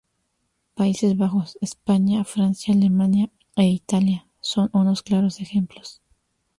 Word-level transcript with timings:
Países 0.73 1.15
Bajos, 1.15 1.59
España, 1.61 2.23
Francia, 2.23 2.73
Alemania 2.73 3.29
e 3.55 3.65
Italia 3.67 4.25
son 4.39 4.71
unos 4.73 5.03
claros 5.03 5.39
ejemplos. 5.41 6.01